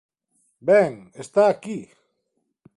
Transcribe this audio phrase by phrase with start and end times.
[0.69, 1.79] Ben, está aquí.